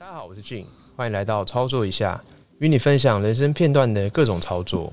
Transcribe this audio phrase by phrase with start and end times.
[0.00, 0.64] 大家好，我是俊，
[0.96, 2.18] 欢迎来到操作一下，
[2.58, 4.90] 与你分享人生片段的各种操作。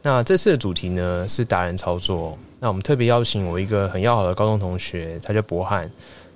[0.00, 2.38] 那这次的主题呢是达人操作。
[2.60, 5.90] 那我们特别邀请我一个很要好的高中同学，他叫博汉。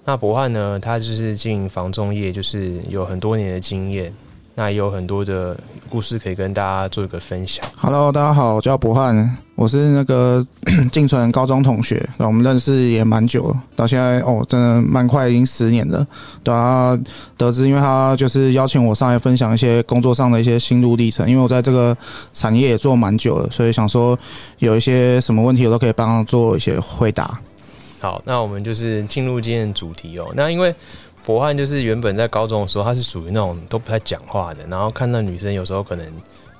[0.04, 4.12] 那博汉呢，他就是进房中业，就是有很多年的经验。
[4.58, 5.56] 那也有很多的
[5.88, 7.64] 故事可以跟大家做一个分享。
[7.76, 10.44] Hello，大家好，我叫博汉，我是那个
[10.90, 16.04] 进纯高中同学，那我们认识也蛮久了，到现在哦，真的蛮快，已经十年了。
[16.42, 16.98] 对啊，
[17.36, 21.96] 得知因为他就是邀请我上来分享一些工作上的一些心路历程，因为我在这个
[22.32, 24.18] 产业也做蛮久了，所以想说
[24.58, 27.38] 有一些什么问题我都可以帮他做一些回答。
[28.00, 30.26] 好，那我们就是进入今天的主题哦。
[30.34, 30.74] 那因为
[31.28, 36.10] 博汉就是原本在高中的时候，他是属于那种都不太讲话的，然后看到女生有时候可能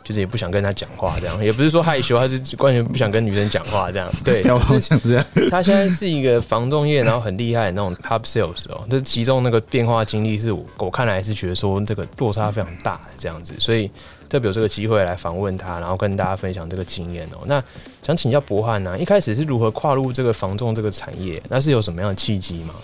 [0.05, 4.07] 就是也不想跟他讲话，这样也不是说害羞，他是完全不想跟女生讲话这样。
[4.23, 5.25] 对，不要讲这样。
[5.51, 13.91] 他现在是一个防冻液，然后很厉害的那种 top sales 哦，就是其中那个变化经历是我我看来是觉得说这个落差非常大这样子，所以
[14.29, 17.39] 特别有这个机会来访问他，然后跟大家分享这个经验哦。
[17.47, 17.65] 那
[18.03, 21.43] 想请教博汉呢，一开始是如何跨入这个防重这个产业？
[21.49, 22.75] 那是有什么样的契机吗？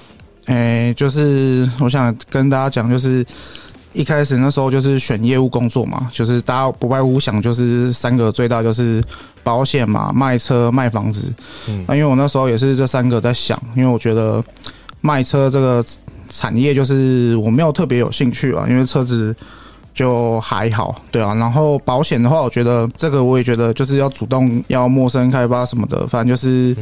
[0.46, 3.24] 哎，就是我想跟大家讲，就是
[3.94, 9.02] 一开始那时候就是选业务工作嘛，就是大家不外乎想就是三个最大就是
[9.42, 11.32] 保险嘛、卖车、卖房子。
[11.68, 14.44] 嗯，那因为我那时候也是这三个在想，因为我觉得
[15.00, 15.82] 卖车这个
[16.28, 19.34] 产业就是我没有特别有兴趣啊，因为车子
[19.94, 21.32] 就还好，对啊。
[21.34, 26.76] 然后保险的话，我觉得这个我也觉得就是要主动要陌生开发什么的，反正就是。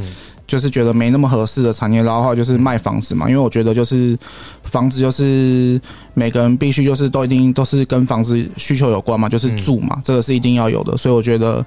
[0.47, 4.19] 就是觉得没那么合适的产业，然后话就是卖房子嘛，因为我觉得就是
[4.65, 5.81] 房子就是
[6.15, 11.65] 每个人必须就是都一定都是跟房子需求有关嘛，就是住嘛，这个是一定要有的，所以我觉得。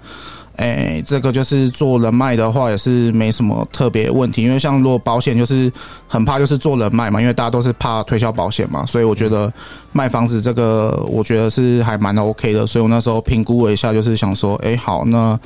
[0.58, 4.44] 哎，这个就是做人脉的话，也是没什么特别问题。
[4.44, 5.72] 因为像如果保险，就是
[6.08, 9.52] 很怕就是做人脉嘛，因为大家都是怕推销保险嘛，所以我觉得
[9.92, 12.66] 卖房子这个，我觉得是还蛮 OK 的。
[12.66, 15.38] 所以我那时候评估了一下，就是想说，哎，好，那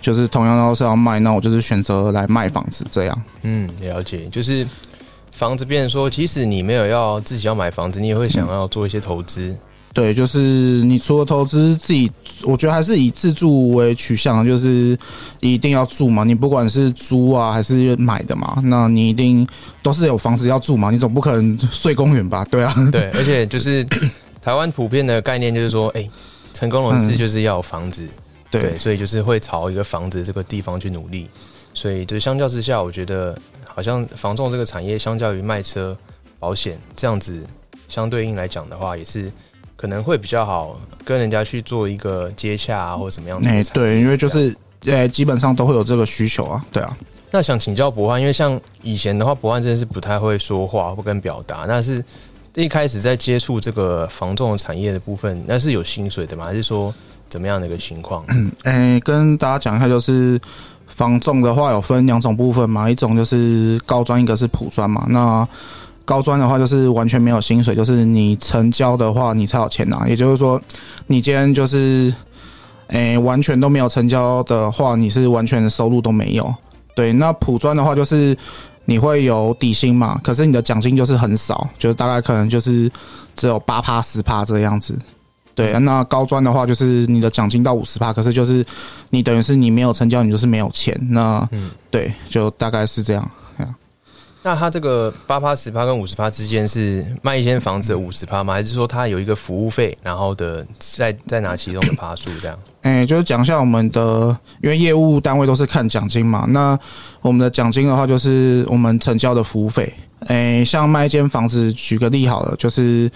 [0.00, 3.22] 就是同样都是要卖，那我就是选择来卖房子这样。
[3.42, 4.66] 嗯，了解，就是
[5.32, 9.54] 房子，变成说，即使你没有要自己要买房子，你也会想要做一些投资。
[9.96, 10.38] 对，就是
[10.84, 12.12] 你除了投资自己，
[12.42, 14.94] 我觉得还是以自住为取向，就是
[15.40, 16.22] 一定要住嘛。
[16.22, 19.48] 你不管是租啊还是买的嘛，那你一定
[19.80, 20.90] 都是有房子要住嘛。
[20.90, 22.44] 你总不可能睡公园吧？
[22.50, 23.10] 对啊，对。
[23.12, 23.82] 而且就是
[24.42, 26.06] 台湾普遍的概念就是说，哎，
[26.52, 28.06] 成功人士就是要有房子，
[28.50, 31.26] 对，所以就是会朝一个房子这个地方去努力。
[31.72, 35.96] 所以就是相较之下，我觉得好像房仲这个产业，相较于卖车、
[36.38, 37.40] 保险这样子，
[37.88, 39.32] 相对应来讲的话，也是。
[39.76, 43.48] 可能会比较好跟人家去做一个接洽啊，或者什么样的。
[43.48, 44.54] 哎，对，因为就是
[44.86, 46.96] 呃，基本上都会有这个需求啊，对啊。
[47.30, 51.64] 那想请教博汉，因为像以前的话，博汉真的是不太会说话或跟表达。
[51.68, 52.02] 那是
[52.54, 56.46] 一开始在接触这个防重产业的部分，那是有薪水的吗？
[56.46, 56.94] 还是说
[57.28, 58.24] 怎么样的一个情况？
[58.28, 60.40] 嗯，哎，跟大家讲一下，就是
[60.86, 65.04] 防重的话有分两种部分嘛，一种就是高专，一个是普专嘛。
[65.10, 65.46] 那
[66.06, 70.08] 高专的话就是完全没有薪水，就是你成交的话你才有钱拿。
[70.08, 70.58] 也就是说，
[71.06, 72.14] 你今天就是
[72.86, 76.54] 诶完全都没有成交的话，你是完全的收入都没有。
[76.94, 78.34] 对，那普专的话就是
[78.84, 82.90] 你会有底薪嘛，可是你的奖金就是很少，就是大概可能就是
[83.34, 84.96] 只有八趴十趴这个样子。
[85.56, 88.64] 对，那高专的话就是你的奖金到五十趴，可是就是
[89.10, 90.94] 你等于是你没有成交，你就是没有钱。
[91.10, 93.30] 那嗯，对，就大概是这样。
[94.46, 98.54] 那他这个八趴十趴跟五十趴之间是卖一间房子的五十趴吗？
[98.54, 102.56] 还是说他有一个服务费，然后的再再拿其中的趴数这样？
[102.82, 104.28] 哎，就是讲一下我们的，
[104.62, 106.46] 因为业务单位都是看奖金嘛。
[106.48, 106.78] 那
[107.22, 109.92] 我们的奖金的话，就是我们成交的服务费。
[110.28, 113.10] 哎，像卖一间房子，举个例好了，就是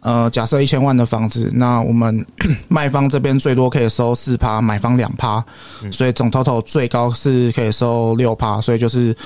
[0.00, 2.22] 呃，假设一千万的房子，那我们
[2.68, 5.42] 卖方这边最多可以收四趴，买方两趴，
[5.90, 9.16] 所以总 total 最高是可以收六趴，所以就是。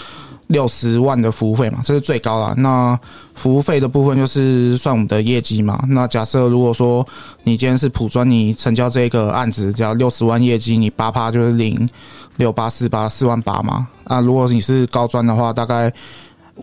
[0.48, 2.54] 六十万的服务费嘛，这是最高了。
[2.56, 2.98] 那
[3.34, 5.82] 服务费的部分就是算我们的业绩嘛。
[5.88, 7.06] 那假设如果说
[7.44, 11.88] 你今天是普专，你成交这个案子只要六十万业绩，你八趴就是零
[12.36, 13.86] 六八四八四万八嘛。
[14.04, 15.92] 啊，如果你是高专的话，大概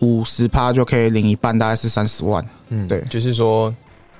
[0.00, 2.44] 五十趴就可以领一半，大概是三十万。
[2.70, 3.72] 嗯，对，就是说，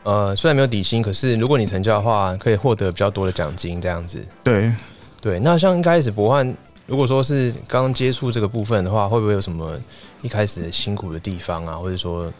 [0.04, 4.24] 呃，虽然没有底薪，可是如果你成交的话，可以获得比较多的奖金，这样子。
[4.44, 4.72] 对，
[5.20, 5.40] 对。
[5.40, 6.56] 那像一开始博汉。
[6.86, 9.76] 如果说是刚接触这个部分的话，会不会有什么
[10.22, 12.32] 一开始辛苦的地方啊，或者说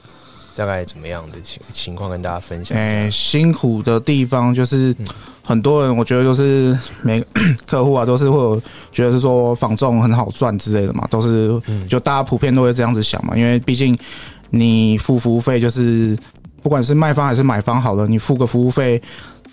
[0.55, 2.77] 大概怎么样的情情况跟大家分享？
[2.77, 4.95] 诶，辛苦的地方就是
[5.43, 7.25] 很多人，我觉得就是每
[7.67, 8.61] 客户啊，都是会有
[8.93, 13.97] 觉得是说仿重很好赚之类的嘛，都是就大家普遍都会这样子想嘛，因为毕竟
[14.51, 16.17] 你付服务费就是。
[16.63, 19.01] 不管是卖方还是买方，好了，你付个服务费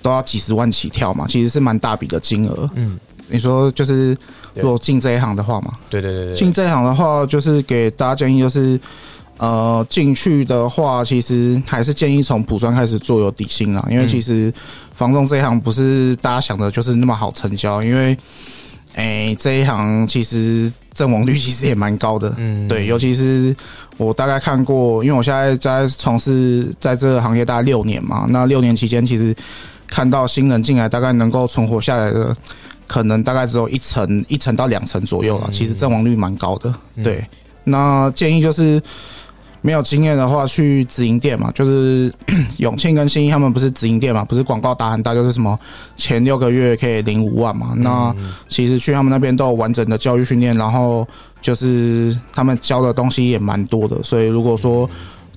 [0.02, 2.68] 都要几十万起跳嘛，其实是蛮大笔的金额。
[2.74, 2.98] 嗯，
[3.28, 4.18] 你说就是
[4.56, 8.80] 如果进这一行的话嘛，对对对对，进这一行的话，就是给大家建议就是。
[9.40, 14.54] 呃，进去的话，其实还是建议从普专开始做有底薪啊，因为其实
[14.96, 17.82] 房仲这一行不是大家想的，就是那么好成交。
[17.84, 18.16] 因为，
[18.94, 23.54] 哎，这一行其实阵亡率 其实也蛮高的，嗯，对，尤其是
[23.98, 29.36] 我大概看过，因为我现在在从事在这个行业大概六年嘛，那六年期间其实
[29.88, 32.34] 看到新人进来，大概能够存活下来的，
[32.94, 36.72] 可能大概只有一层一层到两层左右了，其实阵亡率蛮高的。
[37.04, 37.26] 对，
[37.64, 38.80] 那建议就是。
[39.66, 42.14] 没有经验的话，去直营店嘛，就是
[42.60, 45.58] 永庆跟新一他们不是直营店嘛，不是广告打很大，就是什么
[45.96, 47.72] 前六个月可以领五万嘛。
[47.78, 48.14] 那
[48.50, 51.08] 其实去他们那边都有完整的教育训练，然后
[51.42, 54.04] 就是他们教的东西也蛮多的。
[54.04, 54.90] 所以如果说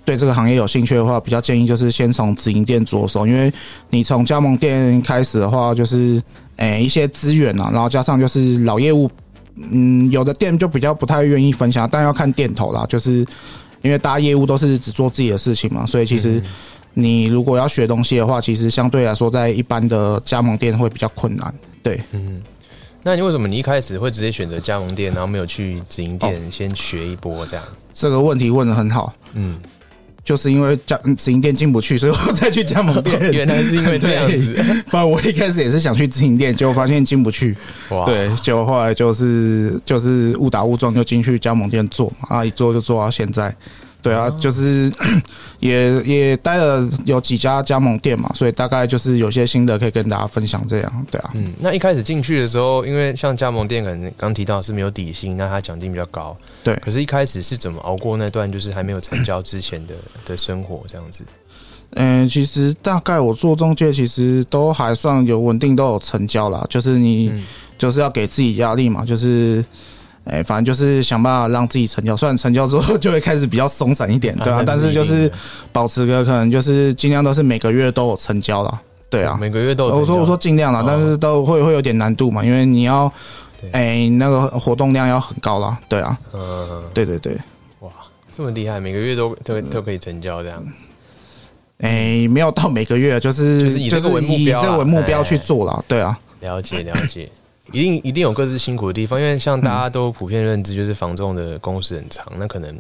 [0.05, 3.53] 对这个行业有兴趣的话，比较建议就是先从直营店着手，因为
[3.91, 6.21] 你从加盟店开始的话，就是
[6.57, 9.11] 诶一些资源啊，然后加上就是老业务，
[9.57, 13.27] 嗯，有的店就比较不太愿意分享，但要看店头啦，就是。
[13.83, 16.43] 因为大家业务都是只做自己的事情嘛，所以其实
[16.95, 21.55] 你如果要学东西的话，其实相对来说，在一般的加盟店会比较困难。
[21.85, 22.43] 对，嗯，
[23.05, 27.65] 那你为什么你一开始会直接选择加盟店，然后没有去直营店先学一波这样？
[27.95, 29.61] 这个问题问的很好，嗯。
[30.27, 33.17] 就是因为加直营店进不去，所以我再去加盟店。
[33.33, 34.53] 原来是因为这样子，
[34.91, 37.57] 反正我一开始也是想去直营店，结果发现进不去。
[37.91, 38.05] 哇！
[38.05, 43.55] 对，结果后来就是就是误打误撞就进去加盟店做嘛，啊，一做就做到现在。
[44.03, 44.93] 对啊，就是
[45.59, 50.65] 也也待了有几家加盟店嘛，所以大概就是有些新的可以跟大家分享。
[50.69, 51.31] 这样，对啊。
[51.35, 56.37] 嗯，那一开始进去的时候，因为像加盟店可能刚提到是没有底薪，那他奖金比较高。
[56.63, 56.77] 对。
[56.77, 59.95] 可是，一开始是怎么熬过那段就是还没有成交之前的
[60.25, 60.85] 的生活？
[60.87, 61.25] 这样子。
[61.91, 66.65] 嗯，其实大概我做中介，其实都还算有稳定，都有成交啦。
[66.71, 67.33] 就是你
[67.77, 69.65] 就是要给自己压力嘛，就是。
[70.27, 75.31] 哎，反正就是想办法让自己成交，虽然成交之后 就会开始比较松散一点，对啊，但是就是
[75.73, 79.97] 保持个可能就是尽量都是每个月都有成交了，对啊，每个月都有。
[79.97, 83.11] 我说我说尽量了，但是都会会有点难度嘛，因为你要
[83.73, 87.37] 哎那个活动量要很高了，对啊，嗯，对对对，
[87.81, 87.91] 哇，
[88.33, 90.63] 这么厉害，每个月都都都可以成交这样？
[91.79, 97.29] 哎，没有到每个月，就是就是以这个为目标，这个为目标去做了，对啊，了解了解。
[97.73, 102.75] 一定一定有各自辛苦的地方，因为像大家都普遍认知，就是房仲的工时很长，那可能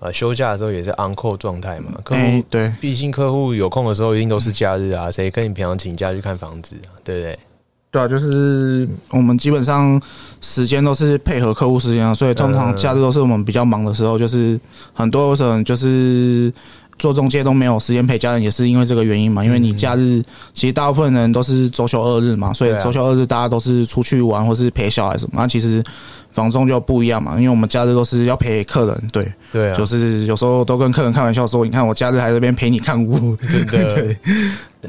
[0.00, 1.92] 呃休假的时候也是 on call 状态嘛。
[2.02, 6.96] 客户对，毕竟客户有空的时候一定都是假日啊，谁跟你平常请假去看房子啊？
[7.04, 7.38] 对不对？
[7.90, 10.00] 对啊，就是我们基本上
[10.40, 14.58] 时间都是配合客户时间啊，所以通常假日都是我们比较忙的时候，就是
[14.94, 16.52] 很多时候就是。
[16.98, 19.44] 做中介都没有时间陪家人，也是因为这个原因嘛？
[19.44, 20.22] 因为你假日
[20.52, 25.32] 其实大部分人都是周休二日嘛，所以周休二日大家都是出去玩或是陪小孩什么。
[25.36, 25.82] 那其实
[26.30, 33.36] 房中就不一样嘛，因为我们假日都是要陪客人，对对，就是有时候都跟客人开玩笑说：“你看我假日还在这边陪你看屋。
[33.50, 34.16] ”对 对。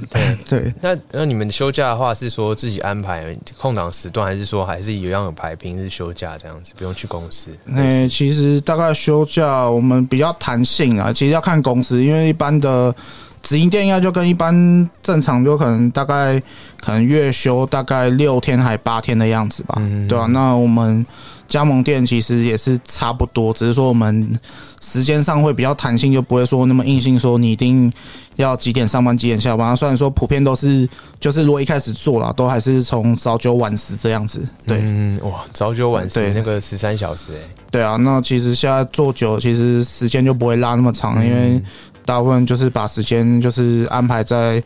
[0.10, 7.50] 对 对，那那你们休假的话是说自己安排空档时段，还是说还是一样有排平日休假这样子，不用去公司？
[7.64, 12.94] 那其实大概休假我们比较弹性啊，其实要看公司，因为一般的
[13.42, 16.42] 直营店应该就跟一般正常就可能大概
[16.82, 19.76] 可能月休大概六天还八天的样子吧，
[20.10, 20.26] 对啊？
[20.28, 21.06] 那我们。
[21.54, 24.40] 加盟店其实也是差不多，只是说我们
[24.82, 27.94] 时间上会比较弹性，就不会说那么硬性说你一定
[28.38, 29.78] 要几点上班几点下班。
[29.78, 34.44] 虽然说普遍都是，就是如果一开始做了，都还是从早九晚十这样子。
[34.66, 37.98] 对，嗯，哇，早九晚十，那个十三小时，哎，对啊。
[37.98, 41.62] 那其实现在做久，其实时间就不会拉那么长，因为
[42.04, 44.64] 大部分就是把时间就是安排在。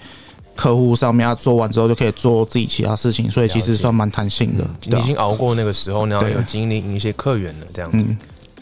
[0.57, 4.65] 客户上面，他做完之后就可以做自己其他事情，所以其实算蛮弹性的。
[4.83, 8.05] 你已经熬过那个时候，然后有经历一些客源了，这样子，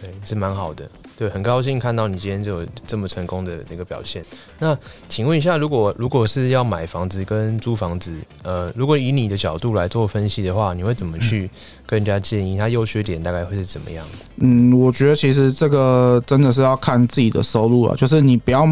[0.02, 0.88] 对，是蛮好的。
[1.18, 4.22] 对，很高兴看到你今天就有这么成功的那个表现。
[4.60, 8.12] 那请问一下，如果如果是要买房子跟租房子，
[8.44, 11.50] 呃，如果以你的角度来做分析的话，你会怎么去
[11.86, 12.58] 跟人家建议？
[12.58, 14.06] 它优缺点大概会是怎么样？
[14.42, 18.68] 嗯，我觉得其实这个真的是要看自己的收入啊，就是你不要。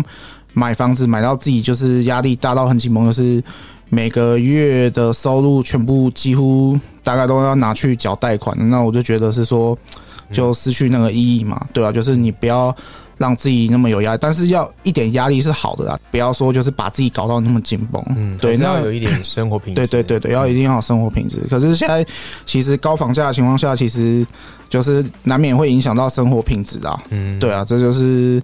[0.54, 3.44] 买房子买到自己就是压力大到很紧绷，就是
[3.90, 9.78] 每个月的收入全部几乎大概都要拿去缴贷款，那我就觉得是说
[10.32, 11.92] 就失去那个意义嘛，对吧？
[11.92, 12.76] 就是你不要
[13.18, 18.04] 让自己那么有压力，但是要一点压力是好的啦，不要说就是把自己搞到那么紧绷。
[18.16, 19.82] 嗯，对，那有一点生活品质。
[19.82, 21.40] 对对对对，要一定要生活品质。
[21.50, 22.06] 可是现在
[22.46, 24.26] 其实高房价的情况下，其实
[24.70, 27.02] 就是难免会影响到生活品质啊。
[27.10, 28.42] 嗯，对啊，这就是。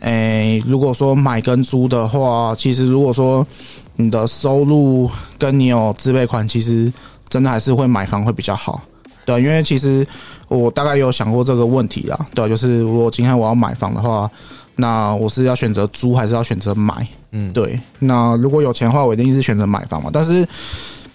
[0.00, 3.46] 诶，如果说买跟租的话，其实如果说
[3.94, 6.92] 你的收入跟你有自备款，其实
[7.28, 8.82] 真的还是会买房会比较好。
[9.24, 10.06] 对，因为其实
[10.48, 12.26] 我大概有想过这个问题啦。
[12.34, 14.30] 对，就是如果今天我要买房的话，
[14.76, 17.06] 那我是要选择租还是要选择买？
[17.30, 17.78] 嗯，对。
[17.98, 20.10] 那如果有钱的话，我一定是选择买房嘛。
[20.12, 20.46] 但是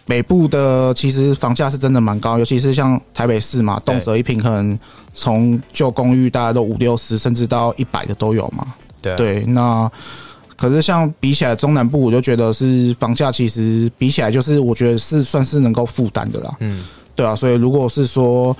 [0.06, 4.78] 北部的其实房价是真的蛮高，尤其是像台北市嘛，动辄一平可能
[5.14, 8.66] 从旧公寓大概都五六十，甚至到一百的都有嘛。
[9.02, 9.90] 对，那
[10.56, 16.56] 可是像比起来中南部，我就觉得是房价其实比起来就是我觉得是算是能够负担的啦。
[16.62, 16.84] 嗯。
[17.18, 18.56] 对啊，所以如果是说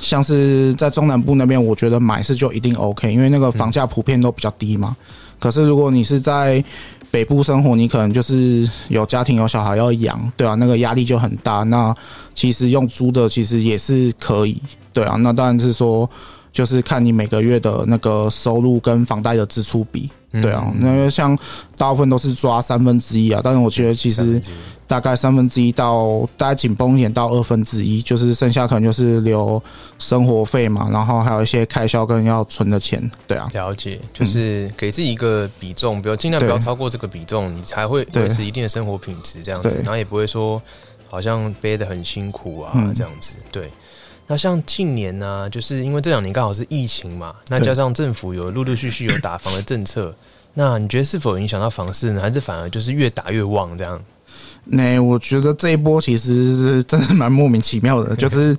[0.00, 4.96] 像是在中南部那边，我觉得买是就一定 OK，因为那个房价普遍都比较低嘛。
[5.38, 6.62] 可是如果你是在
[7.10, 11.62] 北部生活，你可能就是有家庭有小孩要养，对啊，那个压力就很大。
[11.62, 11.94] 那
[12.34, 14.60] 其实用租的其实也是可以，
[14.92, 15.14] 对啊。
[15.16, 16.08] 那当然是说，
[16.52, 20.10] 就是看你每个月的那个收入跟房贷的支出比。
[20.32, 21.36] 对啊，那个像
[21.76, 24.40] 大部分都是抓三分之一啊，但是我觉得其实
[24.86, 29.60] 大概三分之一到大概紧绷一点到二分之一，就是剩下可能就是留
[29.98, 33.10] 生活费嘛，然后还有一些开销跟要存的钱。
[33.26, 40.62] 对啊，了解，就是给自己一个比重，比如尽量不要超过这个比重，你才会维持一定的生活品质这样子，然后也不会说
[41.08, 43.32] 好像背的很辛苦啊这样子。
[43.50, 43.68] 对。
[44.30, 50.14] 那像近年呢，就是因为这两年刚好是疫情嘛，那加上政府有陆陆续续有打房的政策，
[50.54, 52.20] 那你觉得是否影响到房市呢？
[52.20, 54.00] 还是反而就是越打越旺这样？
[54.66, 58.56] 那我觉得这一波其实是真的蛮莫名其妙的，就是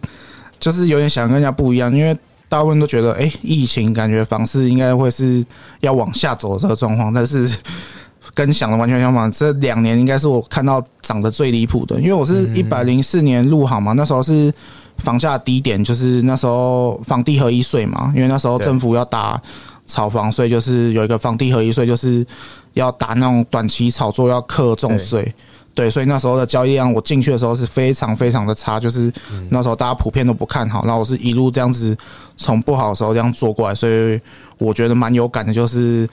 [0.59, 2.13] 就是有点想跟人家不一样，因为
[2.49, 5.41] 大部分都觉得，哎，疫情感觉房市应该会是
[5.79, 7.49] 要往下走的这个状况，但是
[8.35, 14.53] 跟想的完全相反，这两年应该是我看到涨得最离谱的，因为我是一百零四年入行嘛，那时候是。
[15.01, 19.41] 房价低点就是那时候房地合一税嘛，因为那时候政府要打
[19.87, 22.25] 炒房税，就是有一个房地合一税，就是
[22.73, 25.33] 要打那种短期炒作要克重税，
[25.73, 29.11] 对，所以那时候的交易量我进去的时候是非常非常的差，就是
[29.49, 31.97] 那时候大家普遍都不看好，那我是一路这样子
[32.37, 34.19] 从不好的时候这样做过来，所以
[34.57, 36.07] 我觉得蛮有感的，就是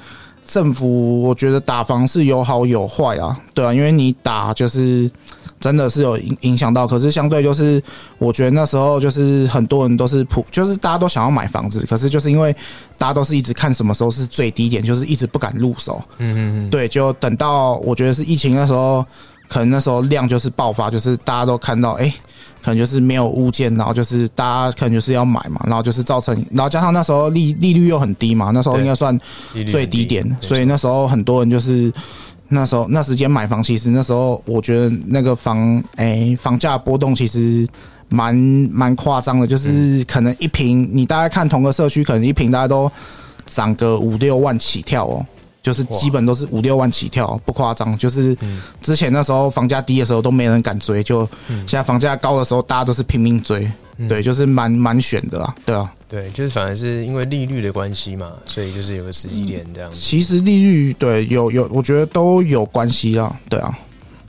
[0.45, 5.09] 政府我觉得打房是有好有坏啊，对啊，因为你打就是。
[5.61, 7.83] 真的是有影影响到，可是相对就是，
[8.19, 12.55] 我觉得那时候就是很多人都是普，就是大家都想要买房子，可是就是因为
[12.97, 16.01] 大家都是一直看什么时候是最低点，就是一直不敢入手。
[16.19, 16.71] 嗯嗯嗯。
[16.71, 19.05] 对，就等到我觉得是疫情那时候，
[19.49, 22.09] 可能那时候量就是爆发，就是大家都看到，哎，
[22.63, 29.19] 可能就是没有物件，然后就是大家可能就是要买嘛，然后就是造成，然后加上那时候利利率又很低嘛，那时候应该算
[29.69, 31.93] 最低点，所以那时候很多人就是。
[32.49, 37.69] 那时候那时间买房，其实那时候我觉得那个房诶房价波动其实
[38.09, 38.35] 蛮
[38.73, 42.91] 蛮夸张的，就是可能一平你大概看同个社区，可能一平大家都
[43.47, 45.27] 涨个五六万起跳哦，
[45.63, 47.97] 就是基本都是五六万起跳，不夸张。
[47.99, 48.37] 就是
[48.81, 53.71] 之前那时候房价低的时候都没人敢追，就现在房价高的时候大家都是拼命追，
[54.09, 55.93] 对，就是蛮蛮选的啊，对啊。
[56.09, 59.99] 对，就是反而是因为利率的关系嘛，所以就是有个时机点这样子。
[59.99, 63.79] 其实利率对有有，我觉得都有关系啊，对啊。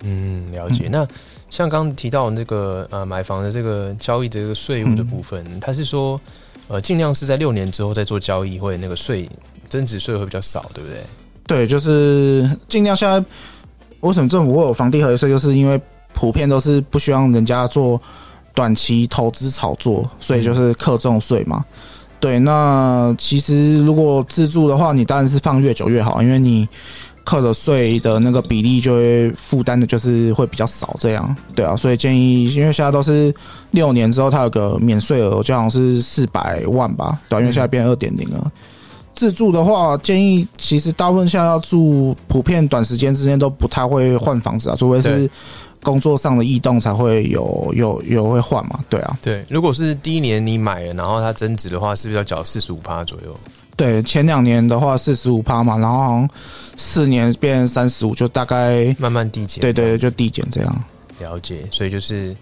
[0.03, 0.89] 嗯，了解。
[0.91, 1.07] 那
[1.49, 6.19] 像刚刚提到那个呃买房的这个交易的这个税务的部分，他是说
[6.67, 9.29] 呃尽量是在六年之后再做交易，或者那个税
[9.69, 10.99] 增值税会比较少，对不对？
[11.47, 13.23] 对，就是尽量现在
[14.01, 15.79] 为什么政府会有房地合一税，就是因为
[16.13, 18.01] 普遍都是不希望人家做。
[18.53, 21.63] 短期投资炒作，所以就是克重税嘛。
[22.19, 26.67] 对，那其实如果自住的话，你当然是放越久越好，因为你
[27.23, 30.93] 课的税的那个比例就会负担的就是会比较少。
[30.99, 33.33] 这样，对啊，所以建议，因为现在都是
[33.71, 37.17] 六年之后，它有个免税额，就好像是四百万吧。
[37.29, 38.51] 对，因为现在变二点零了。
[39.13, 45.29] 自住的话，建议其实大部分现在要住，普遍短时间之间都不太会换房子啊，除非是。
[45.81, 48.79] 工作上的异动才会有有有会换嘛？
[48.89, 49.45] 对啊，对。
[49.49, 53.33] 如果是第一年你买了，然后它增值的话，是不是要缴四十五趴左右？
[53.77, 56.29] 对，前两年的话四十五趴嘛，然后好像
[56.75, 59.61] 四年变三十五，就大概慢慢递减。
[59.61, 60.83] 对对，就递减这样。
[61.19, 62.35] 了解，所以就是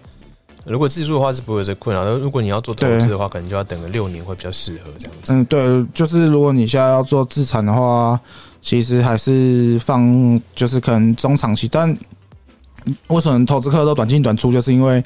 [0.66, 5.32] 如果自住的话是不会有这困扰，如果你要做投资的话，可能就要等个六年会比较适合这样子。
[5.32, 8.20] 嗯，对，就是如果你现在要做资产的话，
[8.60, 11.96] 其实还是放就是可能中长期，但。
[13.08, 14.50] 为什么投资客都短进短出？
[14.52, 15.02] 就是因为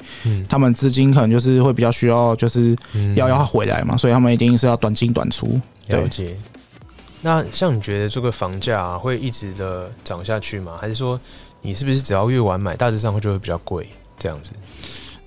[0.47, 2.75] 他们资金可能就是会比较需要，就是
[3.15, 5.59] 要要回来嘛，所以他们一定是要短进短出。
[5.87, 6.37] 了解。
[7.21, 10.77] 那像你觉得这个房价会一直的涨下去吗？
[10.79, 11.19] 还是说
[11.61, 13.87] 你是不是只要越晚买，大致上会就会比较贵
[14.19, 14.51] 这样子？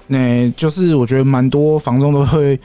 [0.08, 2.58] 那就是我觉得蛮多房东都会，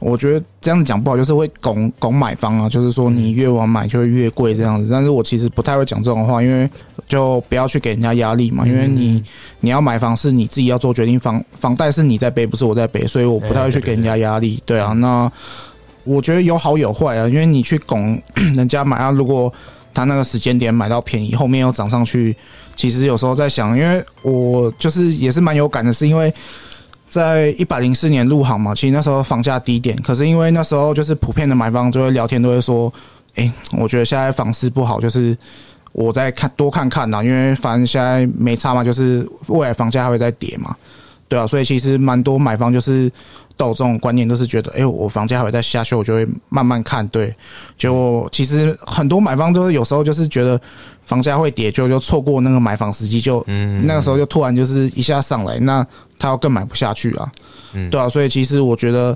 [0.00, 4.90] 我觉得这样讲不好，就是会拱拱买方啊，就是说你越晚买就会越贵这样子。
[4.90, 6.68] 但是我其实不太会讲这种话，因为
[7.06, 8.66] 就不要去给人家压力嘛。
[8.66, 9.22] 因为你
[9.60, 14.62] 你要买房是你自己要做决定，房房贷是你在背，不是我在背，所以我不太会去给人家压力。
[14.64, 15.30] 对啊，那
[16.04, 18.18] 我觉得有好有坏啊，因为你去拱
[18.56, 19.52] 人家买啊，如果
[19.92, 22.34] 他那个时间点买到便宜，后面又涨上去，
[22.74, 26.32] 其实有时候在想，因为我就是也是蛮有感的，是因为。
[27.16, 32.92] 在一百零四年入行嘛，其实那时候房价低点，可是因为那时候就是普遍的买方就会聊天，都会说
[33.36, 35.36] ：“哎，我觉得现在房市不好，就是
[35.92, 40.76] 我在看多看看呐，因为反正现在没差嘛，就是未来房价还会再跌嘛，
[41.28, 43.10] 对啊，所以其实蛮多买方就是
[43.56, 47.06] 都有这种观念，都是觉得：哎，我房价还会再下去，我就会慢慢看。
[47.08, 47.34] 对，
[47.78, 50.60] 就其实很多买方都是有时候就是觉得
[51.06, 55.86] 房价会跌，就就错过那个买房时机，就那个时候就突然就是一下上来那。
[56.18, 57.30] 他要更买不下去啊，
[57.90, 59.14] 对啊，所以其实我觉得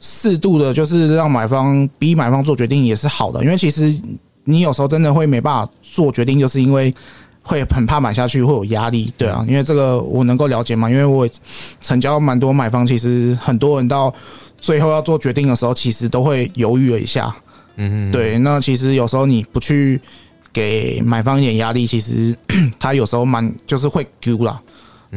[0.00, 3.94] 适度的，就是让买方逼买方做决定也是好的，因为其实
[4.44, 6.90] 你有时候真的会没办法做决定，就是因为
[7.42, 11.28] 会很怕买下去会有压力，对啊，因为这个我能够了解嘛，因为我
[11.82, 14.10] 成交蛮多买方，其实很多人到
[14.58, 17.36] 最后要做决定的时候，其实都会犹豫了一下，
[17.76, 20.00] 嗯，对，那其实有时候你不去
[20.52, 22.36] 给买方一点压力，其实
[22.78, 24.60] 他有时候蛮就是会丢啦。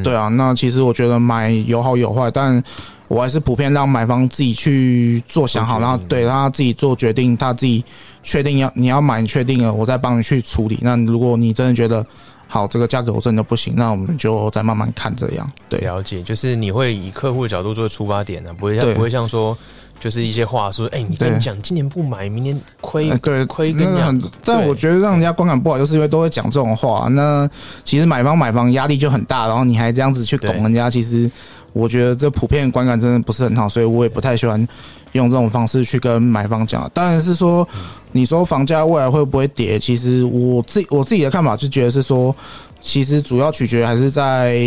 [0.04, 2.64] 对啊，那其实我觉得买有好有坏，但
[3.08, 7.86] 我还是普遍让买方自己去做想好，然后对他自己做决定，他自己
[8.24, 10.80] 确定要你要买，你确定了，我再帮你去处理。
[10.82, 12.04] 那如果你真的觉得
[12.48, 15.48] 好，这个价格我真的不行，那我们就再慢慢看这样。
[15.70, 19.56] 对，了解，就是你会以客户的角度做出发点呢，不会像不会像说。
[20.04, 24.22] 就是一些话说，哎，你跟你讲，今年不买，明年亏，对，亏跟你讲。
[24.44, 27.08] 但我觉得让人家观感不好，就是因为都会讲这种话。
[27.08, 27.50] 那
[27.86, 31.32] 其实买方买房压力就很大，然后你还这样子去拱人家，其实
[31.72, 34.68] 我觉得这普遍观感真的不是很好，所以我也不太喜欢
[35.14, 36.92] 用这种方式去跟买方讲。
[36.94, 37.66] 当然是说，
[38.12, 39.80] 你说房价未来会不会跌？
[39.80, 42.36] 其实我自我自己的看法就觉得是说，
[42.82, 44.60] 其实主要取决还是在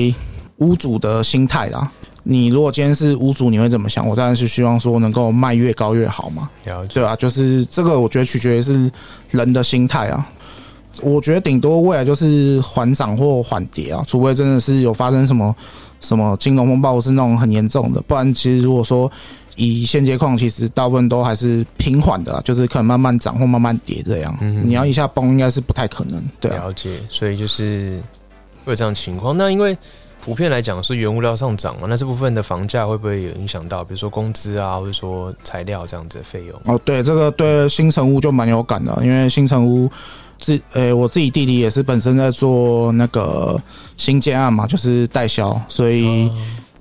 [0.61, 1.93] 屋主的心态啦。
[2.29, 4.05] 你如果今天是屋主，你会怎么想？
[4.05, 6.51] 我当然是希望说能够卖越高越好嘛，
[6.93, 7.15] 对吧？
[7.15, 8.91] 就是这个，我觉得取决于是
[9.31, 10.29] 人的心态啊。
[11.03, 15.55] 我觉得顶多未来就是缓涨或缓跌啊，除非真的是有发生什么
[16.01, 18.01] 什么金融风暴，是那种很严重的。
[18.03, 19.09] 不然，其实如果说
[19.55, 24.37] 以现阶况，其实大部分都还是平缓的，就是可能慢慢涨或慢慢跌这样。
[24.65, 26.21] 你要一下崩，应该是不太可能。
[26.41, 26.99] 对，了解。
[27.09, 28.03] 所以就是
[28.65, 29.39] 会有这样情况。
[29.39, 29.79] 那因为。
[30.27, 33.85] 普遍来讲是原物料上涨嘛，那这部分的房价会不会有影响到？
[33.85, 36.61] 比如说工资啊，或者说材料这样子的费用？
[36.65, 39.89] 哦，对，这个对新城屋就蛮有感的，因为新城屋
[40.37, 43.57] 自呃，我自己弟弟也是本身在做那个
[43.97, 46.29] 新建案嘛，就是代销，所以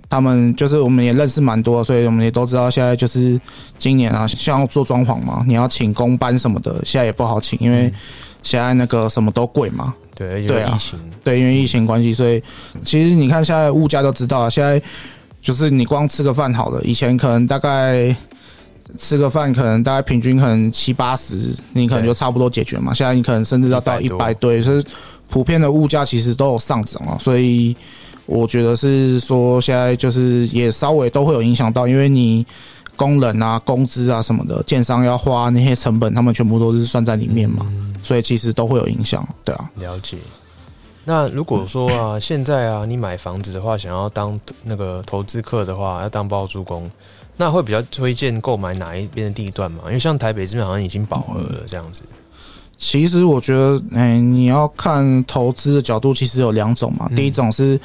[0.09, 3.39] 他们就是我们也认识蛮多，所以我们也都知道现在就是
[3.77, 7.93] 今年啊，像要做装潢嘛，你要请工班什么的，现在也不好请，因为
[8.41, 9.93] 现在那个什么都贵嘛。
[10.15, 10.79] 对，对啊，
[11.23, 12.41] 对，因为疫情关系，所以
[12.83, 14.49] 其实你看现在物价都知道了。
[14.49, 14.81] 现在
[15.41, 18.15] 就是你光吃个饭好了，以前可能大概
[18.97, 22.93] 吃个饭，可能大概平均可能七八十，你可能就差不多解决嘛。
[22.93, 24.83] 现在你可能甚至要到一百，对，所以
[25.27, 27.17] 普遍的物价其实都有上涨啊。
[27.19, 27.75] 所以
[28.25, 32.45] 我觉得是说现在就是也稍微都会有影响到，因为你。
[32.95, 37.65] 工人啊，工资啊什么的，建商要花那些成本，他们全部都是算在里面嘛，
[38.03, 39.69] 所以其实都会有影响，对啊。
[39.75, 40.17] 了解。
[41.07, 46.89] 那如果说啊，现在啊，你买房子的话，想要当那个投资客的话，要当包租公，
[47.37, 49.83] 那会比较推荐购买哪一边的地段嘛？
[49.85, 52.01] 因为像台北这边好像已经饱和了这样子。
[52.77, 57.07] 其实我觉得，哎，你要看投资的角度，其实有两种嘛。
[57.15, 57.79] 第一种是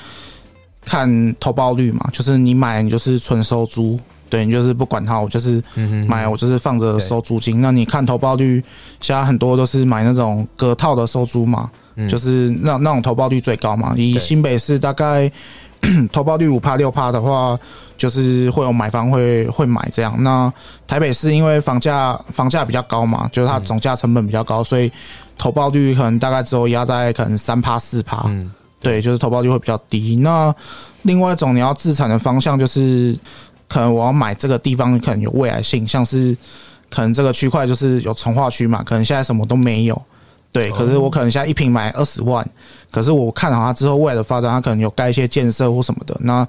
[0.85, 4.01] 看投报率嘛，就是你买，你就是纯收租。
[4.31, 5.63] 对你就是不管它，我就是
[6.07, 7.61] 买，我就是放着收租金。
[7.61, 8.63] 那你看投报率，
[9.01, 11.69] 现在很多都是买那种隔套的收租嘛，
[12.09, 13.93] 就是那那种投报率最高嘛。
[13.97, 15.31] 以新北市大概
[16.13, 17.59] 投报率五帕六帕的话，
[17.99, 20.15] 就是会有买方会会买这样。
[20.23, 20.51] 那
[20.87, 24.91] 台北市因为房价房价比较高嘛，就是它总价成本比较高，所以
[25.37, 28.23] 投报率可能大概只有压在可能三帕四帕。
[28.27, 30.15] 嗯，对，就是投报率会比较低。
[30.17, 30.55] 那
[31.03, 33.19] 另外一种你要自产的方向就是。
[33.71, 36.37] 可能我要买这个地方，可能有未来性，像是
[36.91, 40.03] 可能这个区块就是有从化区嘛，可能现在什么都没有，
[40.51, 40.73] 对。
[40.73, 42.45] 可是我可能现在一平买二十万，
[42.91, 46.45] 可是我看好它之后未来的发展，它可能有盖一些建设或什么的，那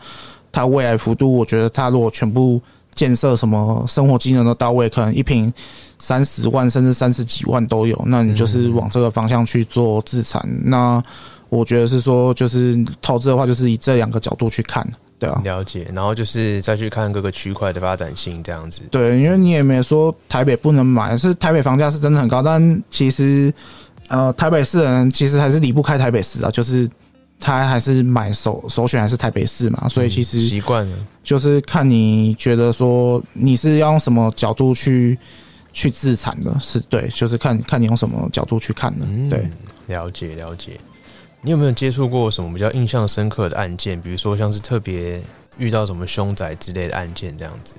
[0.51, 2.59] 它未来幅度，我觉得它如果全部
[2.95, 5.53] 建设什么生活机能都到位，可能一平
[5.99, 10.43] 三十万甚至三十几万都有，那你就是往这个方向去做自产。
[10.63, 11.01] 那
[11.49, 14.85] 我觉得是说，就是投资的话，就是以这两个角度去看。
[15.21, 15.87] 对啊，了解。
[15.93, 18.81] 然后就是再去看各个区块的发展性这样子。
[18.89, 23.53] 对，因为你也没说台北不能买，是台北房价是真的很高，但其实
[24.07, 26.89] 呃，台北市人其实还是离不开台北市啊，就是
[27.39, 35.17] 他还是买首首选还是台北市嘛，所以其实习惯了，就是看你觉得说你是要用什么角度去
[35.71, 39.47] 去自产的，是对，就是看看你用什么角度去看的，对，
[39.85, 40.79] 了解了解。
[41.43, 43.99] 你有没有接触过什么比较印象深刻的案件？
[43.99, 45.19] 比如说像是特别
[45.57, 47.73] 遇到什么凶宅之类的案件这样子？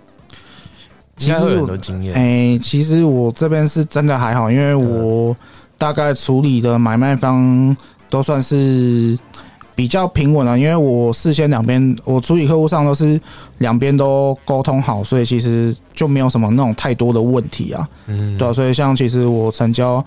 [1.17, 2.13] 其实很多经验。
[2.15, 5.37] 哎，其实我这边是真的还好，因为我
[5.79, 7.77] 大概处理的买卖方
[8.11, 9.17] 都算是
[9.77, 10.59] 比较平稳了。
[10.59, 13.21] 因为我事先两边我处理客户上都是
[13.59, 17.89] 两边都沟通好，所以其实就没有什么那种太多的问题啊。
[18.07, 20.05] 嗯，对啊，所以像其实我成交。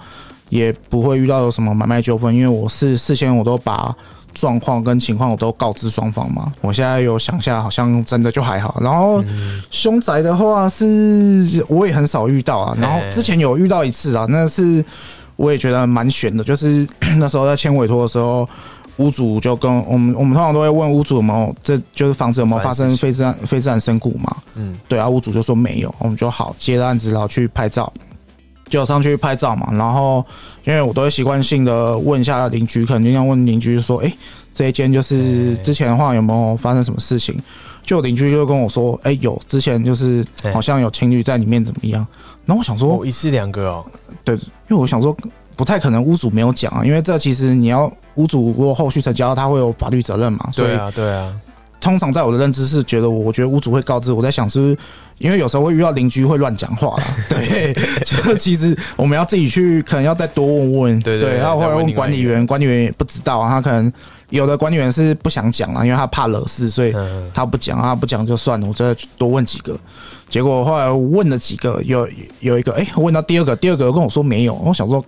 [0.49, 3.95] 也不会遇到有什么买卖纠纷，因为我是事先我都把
[4.33, 6.53] 状况跟情况我都告知双方嘛。
[6.61, 8.77] 我现在有想下，好像真的就还好。
[8.81, 9.23] 然后
[9.71, 12.77] 凶宅的话是我也很少遇到啊。
[12.79, 14.83] 然后之前有遇到一次啊，那是
[15.35, 18.47] 我也觉得蛮悬的，就是 那时候在签委托的时候，
[18.97, 24.35] 屋主就跟我们我们通常都会问屋主有没有，这就是房子有没有发生非自然非自然身故嘛？
[24.55, 27.91] 嗯，对啊，屋主就说没有，我们就好接了案子，然后去拍照。
[28.67, 30.25] 就上去拍照嘛，然后
[30.63, 34.11] 因为我都会习惯性的问一下邻居，肯定要问邻居说：“哎，
[34.53, 37.37] 这一间就是之前的话有没有发生什么事情？”
[37.85, 42.05] 就邻居就跟我说：“哎，有，之前就是好像有情侣在里面怎么样？”
[42.45, 43.85] 然后我想说，一次两个哦，
[44.23, 45.15] 对，因为我想说
[45.55, 51.31] 不太可能屋主没有讲啊，因为这其实你要屋主如果后续成交，他会有法律责任嘛，对啊，对啊。
[51.79, 54.11] 通常在我的认知是觉得，我觉得屋主会告知。
[54.11, 54.77] 我在想，是不是
[55.19, 57.03] 因为有时候会遇到邻居会乱讲话了？
[57.29, 60.99] 对，就其实我们要自己去，可能要再多问问。
[61.01, 63.49] 对对，然后后来问管理员，管理员也不知道啊。
[63.49, 63.91] 他可能
[64.29, 66.93] 有的管理员是不想讲啊，因为他怕惹事，所以
[67.33, 68.67] 他不讲啊，不讲就算了。
[68.67, 69.77] 我再多问几个，
[70.29, 72.07] 结果后来问了几个，有
[72.39, 74.53] 有一个，哎，问到第二个，第二个跟我说没有。
[74.55, 75.03] 我想说。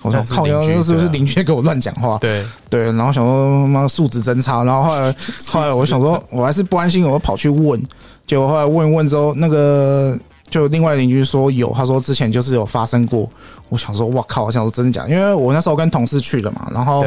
[0.00, 2.18] 我说靠，要是不是邻居给我乱讲话？
[2.18, 5.14] 对对，然后想说妈素质真差，然后后来
[5.48, 7.80] 后来我想说，我还是不安心，我跑去问，
[8.26, 10.18] 结果后来问一问之后，那个
[10.50, 13.28] 就另外邻居说有，他说之前就是有发生过。
[13.68, 15.06] 我想说，哇靠，我想说真的假？
[15.08, 17.02] 因为我那时候跟同事去了嘛，然后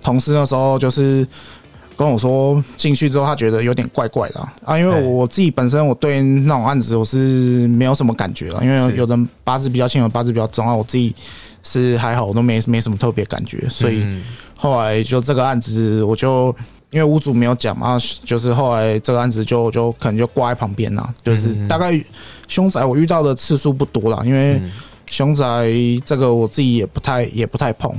[0.00, 1.26] 同事那时候就是
[1.94, 11.14] 跟我说进去之后，他觉得有点怪怪的啊，因为我自己本身我对那种案子我是没有什么感觉了，因为有的八字比较轻，有八字比较重啊，我自己。
[11.66, 14.06] 是还好，我都没没什么特别感觉，所以
[14.56, 16.54] 后来就这个案子，我就
[16.90, 21.12] 因为屋主没有讲嘛，就是后来这个案子就就可能就挂在旁边啦。
[21.24, 22.00] 就是大概
[22.46, 24.62] 凶宅我遇到的次数不多啦，因为
[25.06, 25.66] 凶宅
[26.04, 27.92] 这个我自己也不太也不太碰。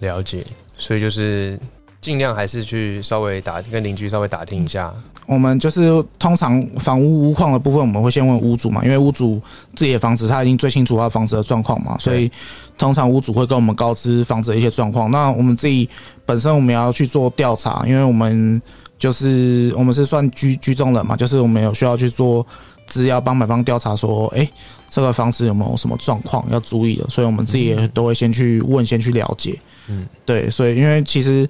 [0.00, 0.44] 了解，
[0.76, 1.58] 所以就是
[2.00, 4.92] 尽量还是去稍微打跟邻居稍微打听一下。
[5.26, 9.42] 我们就是通常房屋屋况的部分，我们会先问屋主嘛，因为屋主
[9.74, 12.30] 自己的房子他已经最清楚他房子的状况嘛，所以
[12.78, 15.10] 通常屋主会跟我们告知房子的一些状况。
[15.10, 15.88] 那我们自己
[16.24, 18.62] 本身我们要去做调查，因为我们
[19.00, 22.46] 就是我们是算居居中人嘛，就是我们有需要去做
[22.86, 24.48] 资料帮买方调查，说哎
[24.88, 29.58] 这个房子有没有什么状况要注意的，所以我们自己也都会先去问，先去了解。
[29.88, 31.48] 嗯，对，所以因为其实。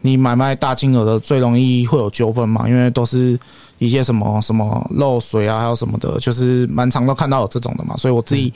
[0.00, 2.68] 你买卖大金额的最容易会有纠纷嘛？
[2.68, 3.38] 因为都是
[3.78, 7.96] 一些什么什么漏水啊，还有什么的，就是蛮常都看到有这种的嘛。
[7.96, 8.52] 所以我自己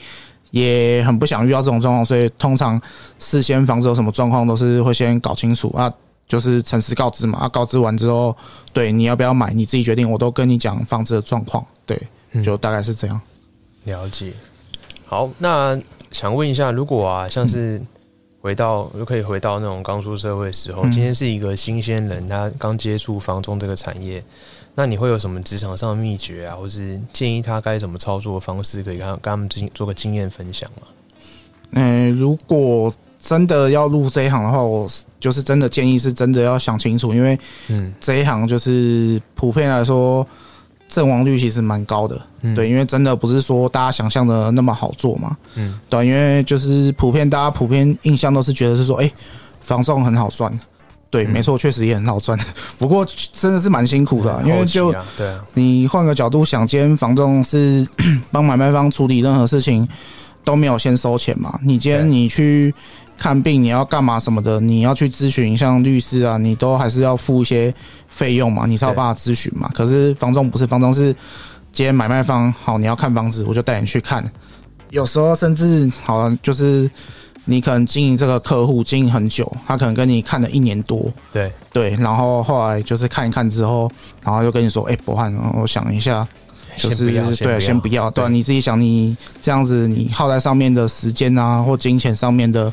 [0.51, 2.81] 也很不想遇到这种状况，所以通常
[3.19, 5.91] 事先房子有什么状况都是会先搞清楚啊，
[6.27, 7.39] 就是诚实告知嘛。
[7.39, 8.35] 啊，告知完之后，
[8.71, 10.09] 对你要不要买，你自己决定。
[10.09, 12.01] 我都跟你讲房子的状况，对，
[12.41, 13.19] 就大概是这样。
[13.83, 14.31] 了解。
[15.05, 15.77] 好，那
[16.11, 17.81] 想问一下，如果啊，像是。
[18.43, 24.21] 回到就可以回到那种刚出社会的时候，今天是一个新鲜人，他刚接触房中这个产业，
[24.75, 30.87] 那你会有什么职场上的秘诀啊，或是建议他该怎么操作的方式，可以跟跟他们经做个经验分享吗？
[31.71, 34.85] 嗯，如果真的要入这一行的话，我
[35.21, 40.27] 就是真的建议是真的要想清楚，因为嗯，这一行就是普遍来说。
[40.93, 42.21] 阵亡率其实蛮高的，
[42.55, 49.11] 对，因为真的不是说大家想象的那么好做嘛，嗯，对，因为就是普遍大家普遍印象都是觉得是说，哎，
[49.59, 50.59] 房仲很好赚，
[51.09, 52.37] 对，没错，确实也很好赚，
[52.77, 57.87] 不过真的是蛮辛苦的，因为就对，你换个角度想，今天房仲是
[58.31, 59.87] 帮买卖方处理任何事情
[60.43, 62.71] 都没有先收钱嘛，你今天你去。
[63.17, 67.73] 看病你要干嘛什么的，你要去咨询像律师啊，你都还是要付一些
[68.09, 69.69] 费用嘛，你才有办法咨询嘛。
[69.73, 71.15] 可是房仲不是，房仲是
[71.71, 74.23] 接买卖方，好，你要看房子，我就带你去看。
[74.89, 76.89] 有时候甚至好就是
[77.45, 81.51] 你可能经营这个客户经营很久，他可能跟你看了一年多，对。
[81.73, 83.89] 对，然后后来就是看一看之后，
[84.23, 86.27] 然后又跟你说，哎，博翰，我想一下，
[86.77, 92.71] 就是对，先不要，对，你自己想，你这样子，你耗在上面的时间啊，或金钱上面的，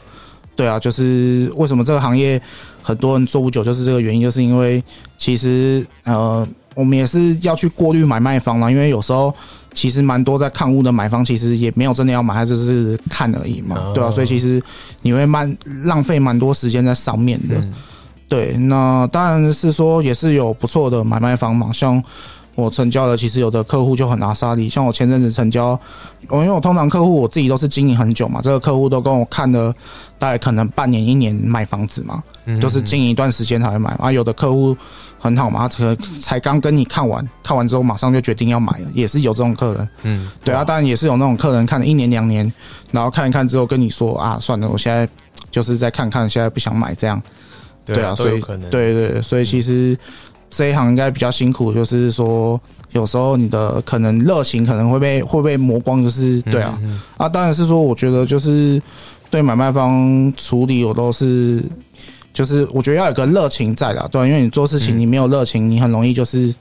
[0.60, 2.40] 对啊，就是为什么这个行业
[2.82, 4.82] 很多人做不久，就是这个原因，就是因为
[5.16, 9.34] 其实呃，我们也是要去过滤买卖方嘛，因为有时候。
[9.72, 14.60] 其实蛮多在看屋的买方，其实也没有真的要买，他就是看而已嘛，对啊，所以其实
[15.02, 17.54] 你会蛮浪费蛮多时间在上面的。
[18.28, 22.02] 对，那当然是说也是有不错的买卖方嘛，像
[22.54, 25.78] 我成交的，其实有的客户就很拿沙利，像我前阵子成交，
[26.28, 29.74] 我因为我通常客户我自己都是经营很久嘛，这个客户都跟我看了
[30.18, 32.22] 大概可能半年一年买房子嘛，
[32.60, 34.76] 就是经营一段时间才会买啊，有的客户。
[35.22, 39.88] 很好嘛，他才才刚跟你看完，看完之后马上就决定要买了，也是有这种客人。
[40.04, 42.50] 嗯，对啊，当然也是有那种客人看了一年两年，
[42.90, 45.06] 然后看一看之后跟你说啊，算了，我现在
[45.50, 47.22] 就是再看看，现在不想买这样。
[47.84, 49.94] 对啊，所以对对，所以其实
[50.50, 52.60] 这一行应该比较辛苦，就是说
[52.92, 56.78] 有时候你的可能热情可能会被会被磨光，就是对啊
[57.16, 58.82] 啊，当然是说我觉得就是
[59.30, 61.62] 对买卖方处理我都是。
[62.32, 66.54] 就是我觉得要有个热情在的，对，因为你做事情你没有热情，你很容易就是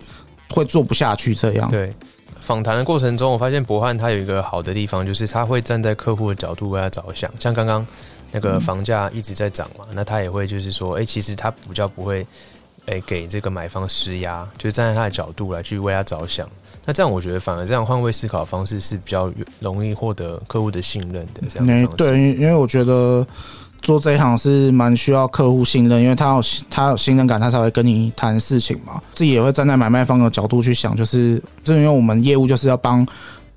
[0.49, 1.69] 会做不下去这样。
[1.69, 1.93] 对，
[2.41, 7.31] 访谈的过程中，我发现博汉他有一个好的地方，就是他会站在客户的角度为他着想。
[7.39, 7.85] 像刚刚
[8.31, 12.25] 那个房价一直在涨嘛，那他也会就是说，哎，其实他比较不会，
[12.89, 16.49] 哎，给这个买方施压，就是站在他的角度来去为他着想。
[16.85, 21.43] 那这样我觉得反而这样换位思考的方式是比较容易获得客户的信任的。
[21.47, 23.25] 这样对，因为我觉得。
[23.81, 29.01] 做这一行是蛮需要客户信任，因为他有他有信任感，他才会跟你谈事情嘛。
[29.13, 33.07] 自己也会站在买卖方的角度去想，就是正因为我们业务就是要帮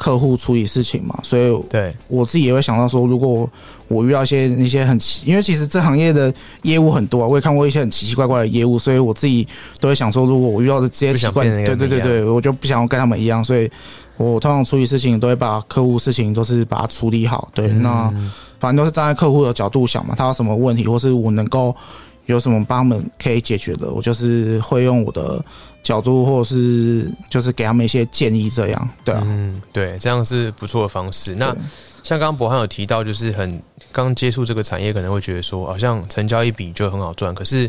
[0.02, 3.48] 客户处理事情嘛，所以对我自己也会想到说，如果
[3.86, 9.46] 我遇到一些一些很奇，因为其实这行业的业务很多啊，我也看过一些很奇奇怪怪的业务，所以我自己
[9.78, 13.70] 都会想说，如果我遇到的这些奇怪，对对对对，我就不想要跟他们一样，所以
[14.16, 17.48] 我通常处理事情都会把客户事情都是把它处理好。
[17.54, 18.12] 对，那。
[18.58, 21.74] 反正都是站在客户的角度想嘛，他有什么问题，或是我能够
[22.26, 25.44] 有什么帮他们可以解决的，我就是会用我的
[25.82, 31.34] 角度，或者是就是给他们一些建议，这样对啊，嗯，对，这样是不错的方式。
[31.34, 31.46] 那
[32.02, 37.68] 像刚刚博翰有提到，就是很刚接触这个产业，可能会觉得说，好像成交一笔就很好赚，可是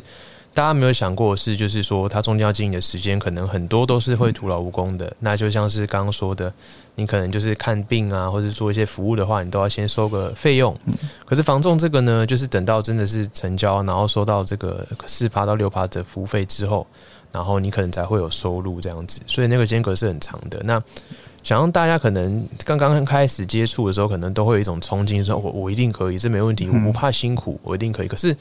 [0.53, 5.15] 大家没有想过是，就是说他中间要经营的时间，可能很多都是会徒劳无功的。
[5.19, 6.53] 那就像是刚刚说的。
[6.95, 10.77] 你可能就是看病啊，或者做一些服务的话，你都要先收个费用。
[11.25, 16.85] 可是房仲这个呢，就是等到真的是成交，然后收到这个四趴到六趴的服务费之后，
[17.31, 19.19] 然后你可能才会有收入这样子。
[19.25, 20.61] 所以那个间隔是很长的。
[20.63, 20.79] 那
[21.41, 28.07] 想让大家可能刚刚开始接触的时候，可能都会有一种冲劲，说我我一定可以，这没问题，我不怕辛苦，我一定可以。
[28.07, 28.37] 可是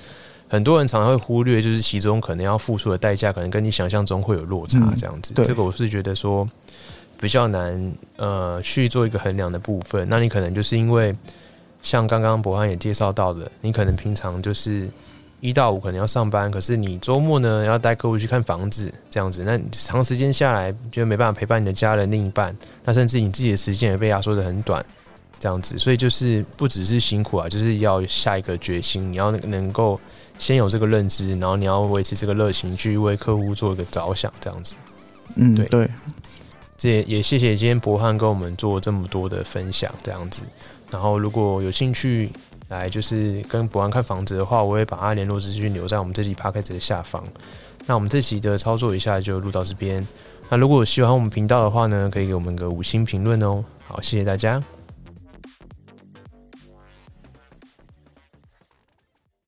[0.47, 5.33] 很多人常常会忽略，就是其中可能要付出的代价，可能跟你想象中会有落差这样子。
[5.37, 6.47] 这个我是觉得说。
[7.23, 10.09] 比较难，呃，去做一个衡量的部分。
[10.09, 11.15] 那你可能就是因为，
[11.81, 14.91] 像刚刚博翰也介绍到的，你可能平常就是
[15.39, 24.85] 一到五可能要上班，可是你周末呢要带客户去看房子这样子，那长时间下来就没办法陪伴你的家人、另一半，那甚至你自己的时间也被压缩的很短，
[25.39, 25.79] 这样子。
[25.79, 30.01] 所以就是不只是辛苦啊，就是要下一个决心，你要能够
[30.39, 34.75] 先有这个认知，然后你要维持这个热情，去为客户做一个着想，这样子。
[35.37, 35.89] 嗯，对对。
[36.83, 40.43] 这也谢谢今天博翰跟我们做这么多的分享，这样子。
[40.91, 42.29] 然后如果有兴趣
[42.71, 47.23] 来就是跟博翰看房子的话，我会把阿联络资讯留在我们这集 p a c k a g e 的下方。
[47.87, 50.05] 那我们这期的操作一下就录到这边。
[50.49, 53.65] 那如果喜欢我们频道的话呢，可以给我们个五星评论哦。
[53.87, 54.61] 好，谢谢大家。